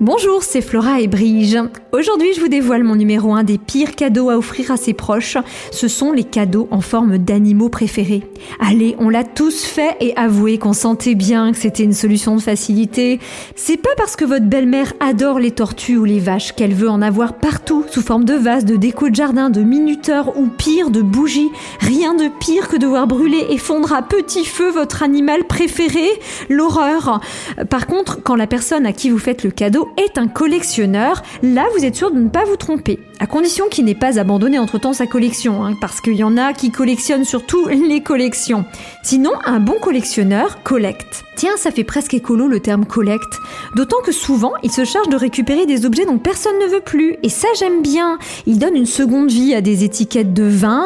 Bonjour, 0.00 0.42
c'est 0.42 0.62
Flora 0.62 1.02
et 1.02 1.08
Brige. 1.08 1.58
Aujourd'hui, 1.92 2.32
je 2.34 2.40
vous 2.40 2.48
dévoile 2.48 2.84
mon 2.84 2.94
numéro 2.94 3.34
1 3.34 3.44
des 3.44 3.58
pires 3.58 3.94
cadeaux 3.94 4.30
à 4.30 4.38
offrir 4.38 4.70
à 4.70 4.78
ses 4.78 4.94
proches. 4.94 5.36
Ce 5.72 5.88
sont 5.88 6.12
les 6.12 6.24
cadeaux 6.24 6.68
en 6.70 6.80
forme 6.80 7.18
d'animaux 7.18 7.68
préférés. 7.68 8.22
Allez, 8.60 8.96
on 8.98 9.10
l'a 9.10 9.24
tous 9.24 9.62
fait 9.62 9.98
et 10.00 10.16
avouez 10.16 10.56
qu'on 10.56 10.72
sentait 10.72 11.14
bien 11.14 11.52
que 11.52 11.58
c'était 11.58 11.82
une 11.82 11.92
solution 11.92 12.34
de 12.34 12.40
facilité. 12.40 13.20
C'est 13.56 13.76
pas 13.76 13.90
parce 13.98 14.16
que 14.16 14.24
votre 14.24 14.46
belle-mère 14.46 14.94
adore 15.00 15.38
les 15.38 15.50
tortues 15.50 15.98
ou 15.98 16.06
les 16.06 16.18
vaches 16.18 16.52
qu'elle 16.52 16.72
veut 16.72 16.88
en 16.88 17.02
avoir 17.02 17.34
partout, 17.34 17.84
sous 17.90 18.00
forme 18.00 18.24
de 18.24 18.32
vase, 18.32 18.64
de 18.64 18.76
déco 18.76 19.10
de 19.10 19.14
jardin, 19.14 19.50
de 19.50 19.60
minuteurs 19.60 20.38
ou 20.38 20.46
pire, 20.46 20.88
de 20.88 21.02
bougies. 21.02 21.50
Rien 21.80 22.14
de 22.14 22.28
pire 22.40 22.68
que 22.68 22.78
de 22.78 22.86
voir 22.86 23.06
brûler 23.06 23.48
et 23.50 23.58
fondre 23.58 23.92
à 23.92 24.00
petit 24.00 24.46
feu 24.46 24.70
votre 24.70 25.02
animal 25.02 25.44
préféré. 25.44 26.08
L'horreur. 26.48 27.20
Par 27.68 27.86
contre, 27.86 28.22
quand 28.22 28.36
la 28.36 28.46
personne 28.46 28.86
à 28.86 28.94
qui 28.94 29.10
vous 29.10 29.18
faites 29.18 29.44
le 29.44 29.50
cadeau 29.50 29.89
est 29.96 30.18
un 30.18 30.28
collectionneur, 30.28 31.22
là 31.42 31.66
vous 31.76 31.84
êtes 31.84 31.96
sûr 31.96 32.10
de 32.10 32.18
ne 32.18 32.28
pas 32.28 32.44
vous 32.44 32.56
tromper. 32.56 32.98
À 33.18 33.26
condition 33.26 33.68
qu'il 33.68 33.84
n'ait 33.84 33.94
pas 33.94 34.18
abandonné 34.18 34.58
entre-temps 34.58 34.92
sa 34.92 35.06
collection, 35.06 35.64
hein, 35.64 35.74
parce 35.80 36.00
qu'il 36.00 36.14
y 36.14 36.24
en 36.24 36.36
a 36.36 36.52
qui 36.52 36.70
collectionnent 36.70 37.24
surtout 37.24 37.68
les 37.88 38.02
collections. 38.02 38.64
Sinon, 39.02 39.32
un 39.44 39.60
bon 39.60 39.78
collectionneur 39.80 40.62
collecte. 40.62 41.24
Tiens, 41.36 41.56
ça 41.56 41.70
fait 41.70 41.84
presque 41.84 42.14
écolo 42.14 42.48
le 42.48 42.60
terme 42.60 42.84
collecte. 42.84 43.38
D'autant 43.74 44.02
que 44.04 44.12
souvent, 44.12 44.52
il 44.62 44.70
se 44.70 44.84
charge 44.84 45.08
de 45.08 45.16
récupérer 45.16 45.64
des 45.64 45.86
objets 45.86 46.04
dont 46.04 46.18
personne 46.18 46.58
ne 46.60 46.66
veut 46.66 46.80
plus. 46.80 47.16
Et 47.22 47.30
ça, 47.30 47.48
j'aime 47.58 47.80
bien. 47.82 48.18
Il 48.46 48.58
donne 48.58 48.76
une 48.76 48.86
seconde 48.86 49.30
vie 49.30 49.54
à 49.54 49.60
des 49.60 49.84
étiquettes 49.84 50.34
de 50.34 50.44
vin, 50.44 50.84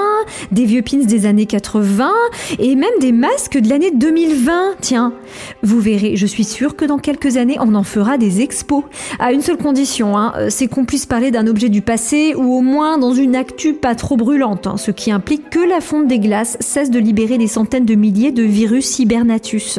des 0.53 0.65
vieux 0.65 0.83
pins 0.83 0.99
des 0.99 1.27
années 1.27 1.47
80 1.47 2.11
et 2.59 2.75
même 2.75 2.91
des 3.01 3.13
masques 3.13 3.59
de 3.59 3.69
l'année 3.69 3.91
2020. 3.91 4.77
Tiens, 4.81 5.13
vous 5.63 5.81
verrez, 5.81 6.17
je 6.17 6.27
suis 6.27 6.45
sûre 6.45 6.77
que 6.77 6.85
dans 6.85 6.99
quelques 6.99 7.37
années, 7.37 7.57
on 7.61 7.75
en 7.75 7.83
fera 7.83 8.19
des 8.19 8.41
expos. 8.41 8.85
À 9.19 9.33
une 9.33 9.43
seule 9.43 9.57
condition, 9.57 10.17
hein, 10.17 10.33
c'est 10.49 10.69
qu'on 10.69 10.85
puisse 10.85 11.07
parler 11.07 11.31
d'un 11.31 11.47
objet 11.47 11.69
du 11.69 11.83
passé 11.83 12.35
ou 12.37 12.55
au 12.55 12.61
moins 12.61 12.99
dans 12.99 13.13
une 13.13 13.37
actu 13.37 13.75
pas 13.75 13.95
trop 13.95 14.17
brûlante, 14.17 14.67
hein, 14.67 14.77
ce 14.77 14.91
qui 14.91 15.11
implique 15.11 15.51
que 15.51 15.61
la 15.61 15.81
fonte 15.81 16.07
des 16.07 16.19
glaces 16.19 16.57
cesse 16.61 16.91
de 16.91 16.99
libérer 16.99 17.39
des 17.39 17.49
centaines 17.49 17.85
de 17.85 17.95
milliers 17.95 18.33
de 18.33 18.43
virus 18.43 18.99
hibernatus. 18.99 19.79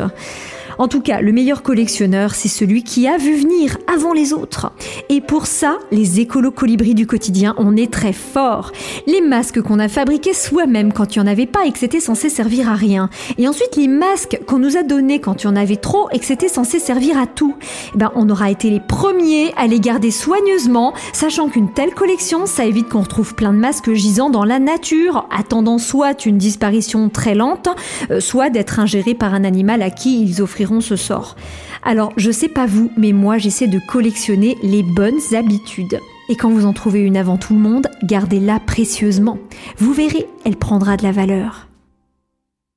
En 0.77 0.87
tout 0.87 1.01
cas, 1.01 1.21
le 1.21 1.31
meilleur 1.31 1.63
collectionneur, 1.63 2.35
c'est 2.35 2.47
celui 2.47 2.83
qui 2.83 3.07
a 3.07 3.17
vu 3.17 3.35
venir 3.35 3.77
avant 3.93 4.13
les 4.13 4.33
autres. 4.33 4.71
Et 5.09 5.21
pour 5.21 5.47
ça, 5.47 5.77
les 5.91 6.19
écolos 6.19 6.51
colibris 6.51 6.95
du 6.95 7.07
quotidien, 7.07 7.55
on 7.57 7.75
est 7.75 7.91
très 7.91 8.13
fort. 8.13 8.71
Les 9.07 9.21
masques 9.21 9.61
qu'on 9.61 9.79
a 9.79 9.87
fabriqués 9.87 10.33
soi-même 10.33 10.91
quand 10.93 11.15
il 11.15 11.19
n'y 11.19 11.27
en 11.27 11.31
avait 11.31 11.45
pas 11.45 11.65
et 11.65 11.71
que 11.71 11.79
c'était 11.79 11.99
censé 11.99 12.29
servir 12.29 12.69
à 12.69 12.75
rien. 12.75 13.09
Et 13.37 13.47
ensuite, 13.47 13.75
les 13.75 13.87
masques 13.87 14.39
qu'on 14.47 14.59
nous 14.59 14.77
a 14.77 14.83
donnés 14.83 15.19
quand 15.19 15.43
il 15.43 15.47
y 15.47 15.49
en 15.49 15.55
avait 15.55 15.75
trop 15.75 16.09
et 16.11 16.19
que 16.19 16.25
c'était 16.25 16.47
censé 16.47 16.79
servir 16.79 17.17
à 17.17 17.27
tout. 17.27 17.55
Eh 17.93 17.97
ben, 17.97 18.11
on 18.15 18.29
aura 18.29 18.51
été 18.51 18.69
les 18.69 18.79
premiers 18.79 19.53
à 19.57 19.67
les 19.67 19.79
garder 19.79 20.11
soigneusement, 20.11 20.93
sachant 21.13 21.49
qu'une 21.49 21.71
telle 21.71 21.93
collection, 21.93 22.45
ça 22.45 22.65
évite 22.65 22.89
qu'on 22.89 23.01
retrouve 23.01 23.35
plein 23.35 23.53
de 23.53 23.57
masques 23.57 23.93
gisant 23.93 24.29
dans 24.29 24.43
la 24.43 24.59
nature, 24.59 25.27
attendant 25.35 25.77
soit 25.77 26.25
une 26.25 26.37
disparition 26.37 27.09
très 27.09 27.35
lente, 27.35 27.69
euh, 28.11 28.19
soit 28.19 28.49
d'être 28.49 28.79
ingérés 28.79 29.13
par 29.13 29.33
un 29.33 29.43
animal 29.43 29.81
à 29.81 29.89
qui 29.89 30.21
ils 30.21 30.41
ce 30.81 30.95
sort. 30.95 31.35
Alors, 31.83 32.11
je 32.17 32.31
sais 32.31 32.49
pas 32.49 32.65
vous, 32.65 32.91
mais 32.97 33.13
moi 33.13 33.37
j'essaie 33.37 33.67
de 33.67 33.79
collectionner 33.87 34.57
les 34.63 34.83
bonnes 34.83 35.21
habitudes. 35.33 35.99
Et 36.29 36.35
quand 36.35 36.49
vous 36.49 36.65
en 36.65 36.73
trouvez 36.73 37.01
une 37.01 37.17
avant 37.17 37.37
tout 37.37 37.53
le 37.53 37.59
monde, 37.59 37.87
gardez-la 38.03 38.59
précieusement. 38.59 39.37
Vous 39.77 39.93
verrez, 39.93 40.27
elle 40.43 40.57
prendra 40.57 40.97
de 40.97 41.03
la 41.03 41.11
valeur. 41.11 41.67